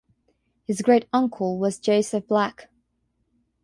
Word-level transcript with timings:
His 0.65 0.81
great 0.81 1.05
uncle 1.13 1.59
was 1.59 1.77
Joseph 1.77 2.25
Black. 2.25 2.71